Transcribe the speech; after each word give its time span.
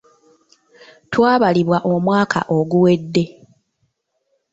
Twabalibwa 1.11 1.77
omwaka 1.93 2.39
oguwedde. 2.57 3.23